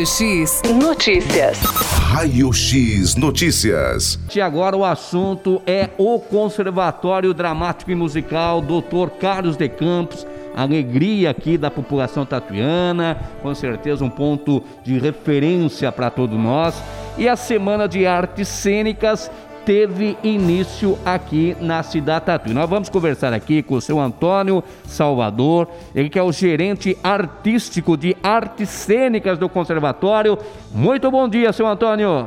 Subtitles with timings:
[0.00, 1.58] Raio X Notícias.
[1.60, 4.18] Raio X Notícias.
[4.34, 9.10] E agora o assunto é o Conservatório Dramático e Musical Dr.
[9.20, 10.26] Carlos de Campos.
[10.56, 16.82] Alegria aqui da população tatuiana, com certeza um ponto de referência para todos nós.
[17.18, 19.30] E a Semana de Artes Cênicas
[19.64, 22.52] teve início aqui na cidade Tatuí.
[22.52, 27.96] Nós vamos conversar aqui com o seu Antônio Salvador, ele que é o gerente artístico
[27.96, 30.38] de artes cênicas do conservatório.
[30.72, 32.26] Muito bom dia, seu Antônio.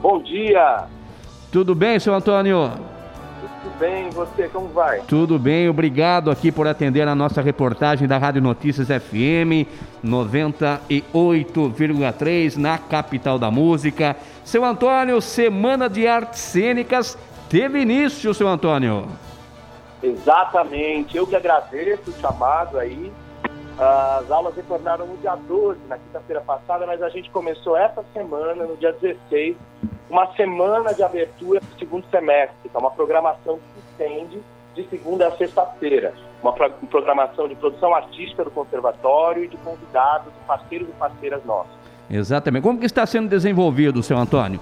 [0.00, 0.84] Bom dia.
[1.50, 2.91] Tudo bem, seu Antônio?
[3.62, 5.00] Tudo bem, você como vai?
[5.02, 9.68] Tudo bem, obrigado aqui por atender a nossa reportagem da Rádio Notícias FM
[10.04, 14.16] 98,3 na capital da música.
[14.44, 17.16] Seu Antônio, Semana de Artes Cênicas
[17.48, 19.06] teve início, seu Antônio.
[20.02, 23.12] Exatamente, eu que agradeço o chamado aí.
[23.78, 28.66] As aulas retornaram no dia 12, na quinta-feira passada, mas a gente começou essa semana,
[28.66, 29.54] no dia 16,
[30.12, 34.42] uma semana de abertura do segundo semestre, que é uma programação que se estende
[34.74, 36.12] de segunda a sexta-feira.
[36.42, 41.72] Uma programação de produção artística do conservatório e de convidados, parceiros e parceiras nossos.
[42.10, 42.62] Exatamente.
[42.62, 44.60] Como que está sendo desenvolvido, seu Antônio?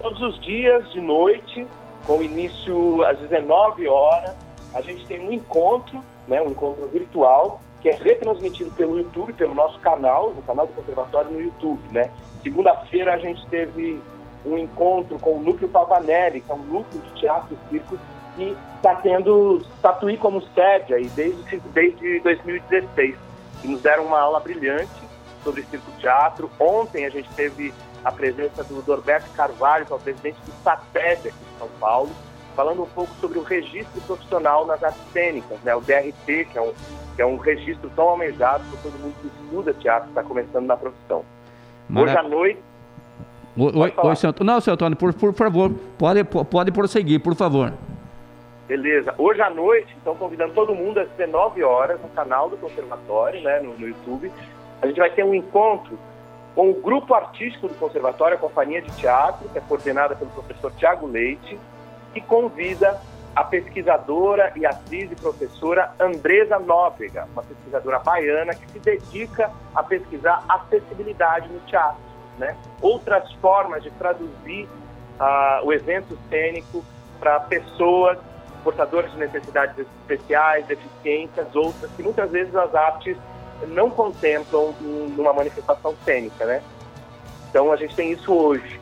[0.00, 1.66] Todos os dias, de noite,
[2.06, 4.34] com início às 19 horas,
[4.72, 9.54] a gente tem um encontro, né, um encontro virtual, que é retransmitido pelo YouTube, pelo
[9.54, 11.80] nosso canal, no canal do Conservatório no YouTube.
[11.90, 12.10] Né?
[12.42, 14.00] Segunda-feira a gente teve
[14.44, 17.98] um encontro com o Núcleo Pavanelli, que é um núcleo de teatro e circo
[18.36, 23.16] que está tendo Tatuí como sede aí desde, desde 2016.
[23.62, 24.90] E nos deram uma aula brilhante
[25.42, 26.50] sobre circo teatro.
[26.58, 27.72] Ontem a gente teve
[28.04, 32.10] a presença do Norberto Carvalho, que é o presidente do SATED aqui de São Paulo,
[32.54, 35.74] falando um pouco sobre o registro profissional nas artes cênicas, né?
[35.74, 36.72] o DRT, que é um,
[37.16, 40.76] que é um registro tão almejado por todo mundo que estuda teatro, está começando na
[40.76, 41.24] profissão.
[41.88, 42.06] Mara...
[42.06, 42.73] Hoje à noite.
[43.56, 44.52] Oi, oi, oi seu Antônio.
[44.52, 47.72] Não, seu Antônio, por, por favor, pode, pode prosseguir, por favor.
[48.66, 49.14] Beleza.
[49.18, 53.60] Hoje à noite, estão convidando todo mundo às 19 horas no canal do Conservatório, né,
[53.60, 54.32] no, no YouTube,
[54.82, 55.98] a gente vai ter um encontro
[56.54, 60.72] com o grupo artístico do Conservatório, a Companhia de Teatro, que é coordenada pelo professor
[60.72, 61.58] Tiago Leite,
[62.12, 63.00] que convida
[63.34, 69.82] a pesquisadora e atriz e professora Andresa Nóbrega, uma pesquisadora baiana que se dedica a
[69.82, 72.56] pesquisar acessibilidade no teatro, né?
[72.80, 74.68] outras formas de traduzir
[75.20, 76.84] uh, o evento cênico
[77.20, 78.18] para pessoas
[78.62, 83.16] portadoras de necessidades especiais, deficiências, outras que muitas vezes as artes
[83.68, 86.62] não contemplam numa manifestação cênica, né?
[87.50, 88.80] Então a gente tem isso hoje.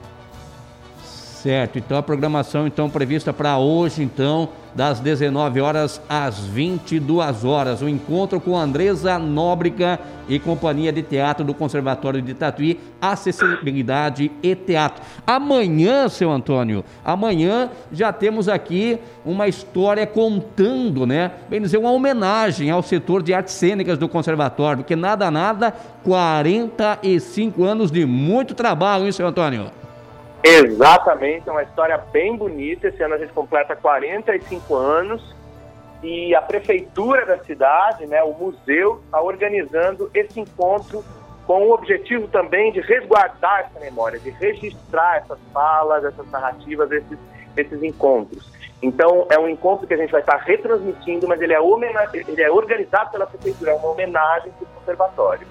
[1.02, 7.82] Certo, então a programação então prevista para hoje, então, das 19 horas às 22 horas.
[7.82, 14.54] O encontro com Andresa Nóbrega e Companhia de Teatro do Conservatório de Tatuí, Acessibilidade e
[14.54, 15.02] Teatro.
[15.26, 21.32] Amanhã, seu Antônio, amanhã já temos aqui uma história contando, né?
[21.50, 25.74] Bem dizer, uma homenagem ao setor de artes cênicas do Conservatório, porque nada, nada,
[26.04, 29.81] 45 anos de muito trabalho, hein, seu Antônio?
[30.42, 32.88] Exatamente, é uma história bem bonita.
[32.88, 35.34] Esse ano a gente completa 45 anos
[36.02, 41.04] e a prefeitura da cidade, né, o museu, está organizando esse encontro
[41.46, 47.18] com o objetivo também de resguardar essa memória, de registrar essas falas, essas narrativas, esses,
[47.56, 48.50] esses encontros.
[48.82, 51.58] Então, é um encontro que a gente vai estar retransmitindo, mas ele é,
[52.14, 55.46] ele é organizado pela prefeitura, é uma homenagem para o conservatório.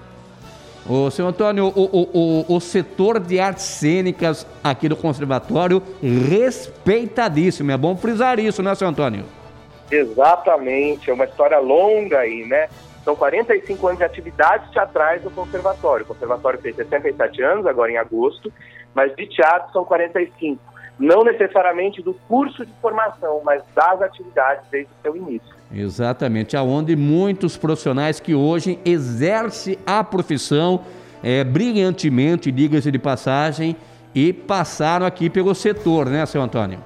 [0.88, 7.70] O senhor Antônio, o, o, o, o, setor de artes cênicas aqui do conservatório respeitadíssimo.
[7.70, 9.24] É bom frisar isso, né, senhor Antônio?
[9.90, 12.68] Exatamente, é uma história longa aí, né?
[13.04, 16.04] São 45 anos de atividades teatrais no conservatório.
[16.04, 18.52] O conservatório fez 67 anos, agora em agosto,
[18.94, 20.60] mas de teatro são 45.
[20.98, 25.61] Não necessariamente do curso de formação, mas das atividades desde o seu início.
[25.74, 30.84] Exatamente, aonde muitos profissionais que hoje exercem a profissão
[31.22, 33.76] é, brilhantemente, diga-se de passagem,
[34.14, 36.78] e passaram aqui pelo setor, né, seu Antônio?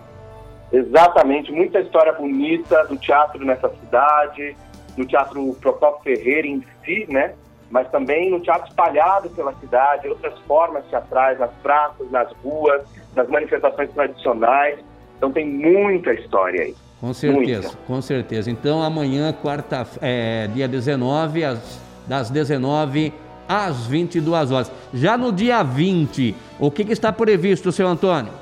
[0.72, 4.56] Exatamente, muita história bonita do teatro nessa cidade,
[4.96, 7.34] do teatro Procopio Ferreira em si, né?
[7.70, 12.82] Mas também no teatro espalhado pela cidade, outras formas teatrais, nas praças, nas ruas,
[13.14, 14.78] nas manifestações tradicionais.
[15.16, 16.74] Então tem muita história aí.
[17.00, 17.78] Com certeza, Muita.
[17.86, 18.50] com certeza.
[18.50, 23.12] Então amanhã, quarta, é, dia 19, às, das 19
[23.48, 24.72] às 22 horas.
[24.92, 28.32] Já no dia 20, o que, que está previsto, seu Antônio?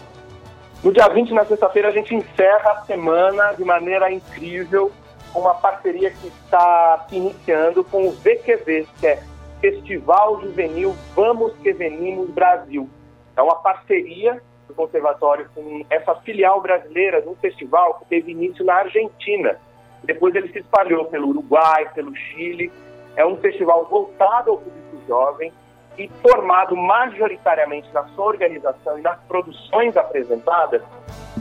[0.82, 4.92] No dia 20, na sexta-feira, a gente encerra a semana de maneira incrível
[5.32, 9.22] com uma parceria que está se iniciando com o VQV, que é
[9.60, 12.88] Festival Juvenil Vamos Que Venimos Brasil.
[13.36, 18.64] É uma parceria do Conservatório com essa filial brasileira de um festival que teve início
[18.64, 19.56] na Argentina.
[20.02, 22.70] Depois ele se espalhou pelo Uruguai, pelo Chile.
[23.16, 25.52] É um festival voltado ao público jovem
[25.96, 30.82] e formado majoritariamente na sua organização e nas produções apresentadas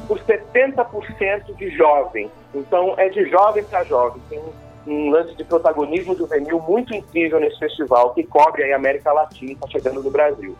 [0.07, 2.29] por 70% de jovens.
[2.53, 4.21] Então, é de jovem para jovem.
[4.29, 4.41] Tem
[4.85, 9.67] um lance de protagonismo juvenil muito incrível nesse festival, que cobre a América Latina está
[9.67, 10.55] chegando no Brasil.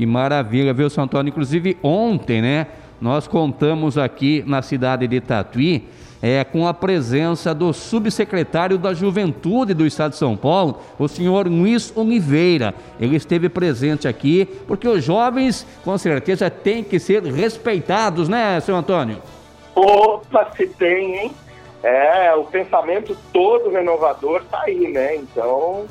[0.00, 1.28] Que maravilha, viu, São Antônio?
[1.28, 2.68] Inclusive, ontem, né,
[2.98, 5.86] nós contamos aqui na cidade de Tatuí
[6.22, 11.46] é, com a presença do subsecretário da Juventude do Estado de São Paulo, o senhor
[11.46, 12.74] Luiz Oliveira.
[12.98, 18.78] Ele esteve presente aqui, porque os jovens, com certeza, têm que ser respeitados, né, senhor
[18.78, 19.18] Antônio?
[19.74, 21.32] Opa, se tem, hein?
[21.82, 25.16] É, o pensamento todo renovador está aí, né?
[25.16, 25.84] Então,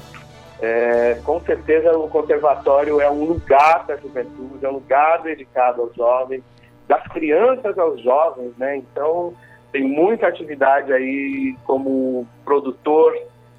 [0.62, 5.96] é, com certeza o conservatório é um lugar da juventude, é um lugar dedicado aos
[5.96, 6.44] jovens,
[6.88, 8.78] das crianças aos jovens, né?
[8.78, 9.34] Então,
[9.72, 13.16] tem muita atividade aí como produtor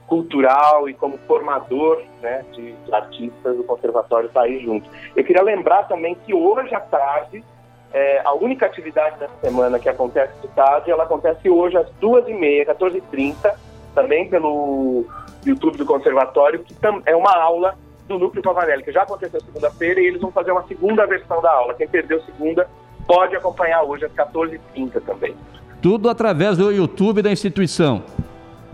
[0.06, 4.90] cultural e como formador né, de, de artistas do Conservatório está aí junto.
[5.14, 7.44] Eu queria lembrar também que hoje à tarde,
[7.92, 12.26] é, a única atividade da semana que acontece de tarde, ela acontece hoje às duas
[12.28, 13.54] e meia, 14h30,
[13.94, 15.04] também pelo
[15.44, 16.74] YouTube do Conservatório, que
[17.06, 17.76] é uma aula
[18.06, 21.50] do Núcleo Pavanelli, que já aconteceu segunda-feira, e eles vão fazer uma segunda versão da
[21.50, 21.74] aula.
[21.74, 22.68] Quem perdeu segunda
[23.06, 25.34] pode acompanhar hoje às 14h30 também.
[25.80, 28.02] Tudo através do YouTube da instituição.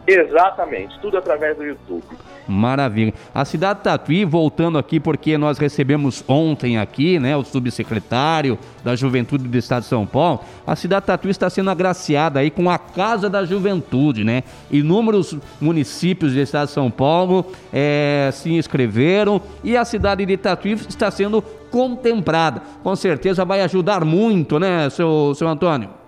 [0.06, 2.04] Exatamente, tudo através do YouTube.
[2.46, 3.12] Maravilha.
[3.34, 8.94] A cidade de Tatuí, voltando aqui, porque nós recebemos ontem aqui, né, o subsecretário da
[8.94, 12.70] Juventude do Estado de São Paulo, a cidade de Tatuí está sendo agraciada aí com
[12.70, 14.44] a Casa da Juventude, né?
[14.70, 20.74] Inúmeros municípios do Estado de São Paulo é, se inscreveram e a cidade de Tatuí
[20.74, 22.62] está sendo contemplada.
[22.82, 26.05] Com certeza vai ajudar muito, né, seu, seu Antônio?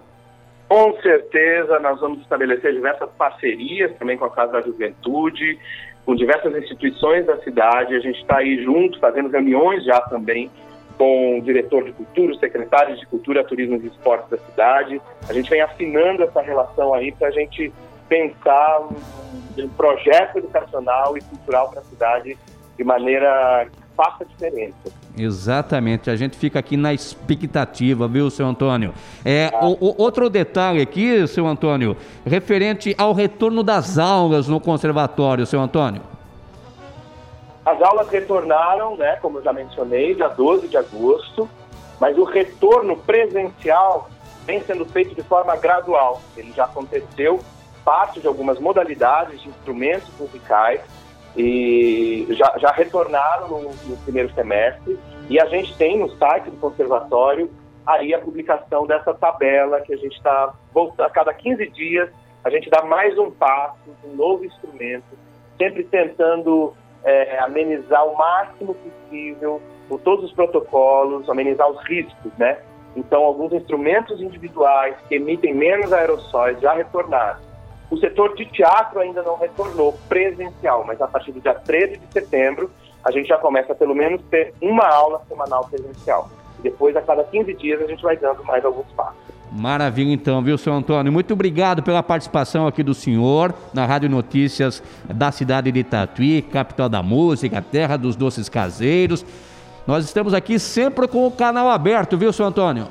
[0.68, 5.58] Com certeza, nós vamos estabelecer diversas parcerias também com a Casa da Juventude,
[6.04, 7.94] com diversas instituições da cidade.
[7.94, 10.50] A gente está aí junto, fazendo reuniões já também
[10.98, 15.00] com o diretor de cultura, os secretários de cultura, turismo e esportes da cidade.
[15.28, 17.72] A gente vem afinando essa relação aí para a gente
[18.08, 18.88] pensar
[19.58, 22.36] um projeto educacional e cultural para a cidade
[22.76, 23.68] de maneira
[23.98, 24.92] faça diferença.
[25.16, 28.94] Exatamente, a gente fica aqui na expectativa, viu, seu Antônio?
[29.24, 29.66] É, ah.
[29.66, 35.60] o, o, outro detalhe aqui, seu Antônio, referente ao retorno das aulas no conservatório, seu
[35.60, 36.00] Antônio.
[37.66, 41.50] As aulas retornaram, né, como eu já mencionei, dia 12 de agosto,
[41.98, 44.08] mas o retorno presencial
[44.46, 46.22] vem sendo feito de forma gradual.
[46.36, 47.40] Ele já aconteceu,
[47.84, 50.80] parte de algumas modalidades de instrumentos musicais,
[51.38, 54.98] e já, já retornaram no, no, primeiro semestre
[55.30, 57.50] e a gente tem no site do conservatório
[57.86, 60.52] aí a publicação dessa tabela que a gente está
[60.98, 62.10] a cada 15 dias
[62.44, 65.04] a gente dá mais um passo, um novo instrumento,
[65.58, 66.72] sempre tentando
[67.04, 69.60] é, amenizar o máximo possível
[70.04, 72.58] todos os protocolos, amenizar os riscos, né?
[72.96, 77.40] Então, alguns instrumentos individuais que emitem menos aerossóis já retornaram.
[77.90, 82.12] O setor de teatro ainda não retornou presencial, mas a partir do dia 13 de
[82.12, 82.70] setembro
[83.04, 86.28] a gente já começa a pelo menos ter uma aula semanal presencial.
[86.58, 89.16] E depois, a cada 15 dias, a gente vai dando mais alguns passos.
[89.50, 91.10] Maravilha, então, viu, senhor Antônio?
[91.10, 96.88] Muito obrigado pela participação aqui do senhor na Rádio Notícias da cidade de Tatuí, capital
[96.88, 99.24] da música, terra dos doces caseiros.
[99.86, 102.88] Nós estamos aqui sempre com o canal aberto, viu, senhor Antônio?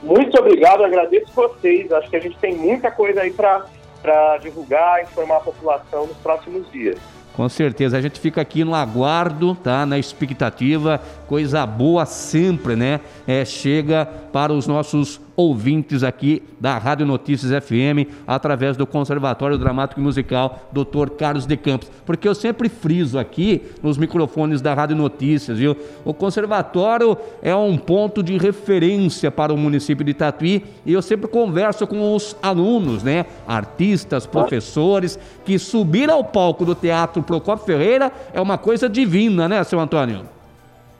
[0.00, 1.90] Muito obrigado, agradeço vocês.
[1.92, 3.66] Acho que a gente tem muita coisa aí para
[4.02, 6.98] para divulgar informar a população nos próximos dias.
[7.34, 9.86] Com certeza, a gente fica aqui no aguardo, tá?
[9.86, 13.00] Na expectativa, coisa boa sempre, né?
[13.26, 20.00] É, chega para os nossos ouvintes aqui da Rádio Notícias FM, através do Conservatório Dramático
[20.00, 21.10] e Musical Dr.
[21.16, 21.90] Carlos de Campos.
[22.04, 25.76] Porque eu sempre friso aqui nos microfones da Rádio Notícias, viu?
[26.04, 31.28] O conservatório é um ponto de referência para o município de Tatuí e eu sempre
[31.28, 33.24] converso com os alunos, né?
[33.46, 39.62] Artistas, professores, que subir ao palco do Teatro Procopio Ferreira é uma coisa divina, né,
[39.64, 40.22] seu Antônio?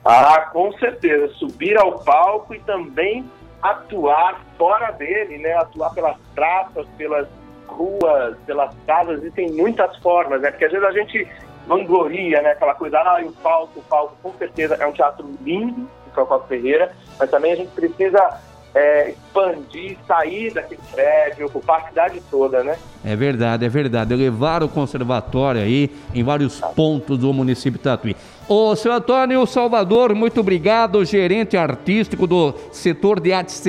[0.03, 1.31] Ah, com certeza.
[1.35, 3.23] Subir ao palco e também
[3.61, 5.53] atuar fora dele, né?
[5.53, 7.27] Atuar pelas praças, pelas
[7.67, 10.51] ruas, pelas casas, e tem muitas formas, né?
[10.51, 11.27] Porque às vezes a gente
[11.67, 12.51] vangloria, né?
[12.51, 16.47] Aquela coisa, ah, o palco, o palco, com certeza é um teatro lindo, o Procopio
[16.47, 18.39] Ferreira, mas também a gente precisa
[18.73, 22.77] é, expandir, sair daquele prédio, ocupar a cidade toda, né?
[23.03, 24.15] É verdade, é verdade.
[24.15, 28.15] Levar o conservatório aí em vários pontos do município de Tatuí.
[28.47, 33.61] Ô, seu Antônio Salvador, muito obrigado, gerente artístico do setor de artes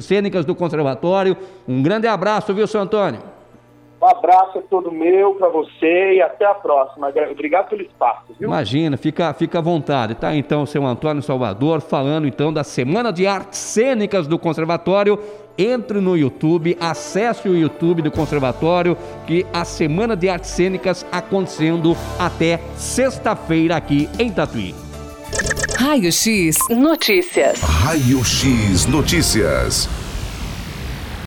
[0.00, 1.36] cênicas do conservatório.
[1.66, 3.35] Um grande abraço, viu, seu Antônio?
[4.00, 7.08] Um abraço é todo meu para você e até a próxima.
[7.30, 8.48] Obrigado pelo espaço, viu?
[8.48, 10.14] Imagina, fica, fica à vontade.
[10.14, 15.18] Tá então o seu Antônio Salvador falando então da Semana de Artes Cênicas do Conservatório.
[15.58, 18.94] Entre no YouTube, acesse o YouTube do Conservatório,
[19.26, 24.74] que a Semana de Artes Cênicas acontecendo até sexta-feira aqui em Tatuí.
[25.78, 27.60] Raio X Notícias.
[27.60, 30.05] Raio X Notícias.